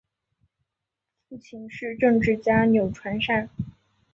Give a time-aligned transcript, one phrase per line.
[1.29, 3.51] 父亲是政治家钮传善。